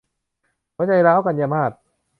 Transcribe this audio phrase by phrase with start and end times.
[0.75, 1.71] หัวใจร้าว- กันยามาส